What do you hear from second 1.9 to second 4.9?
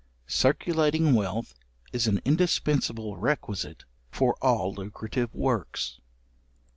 is an indispensible requisite for all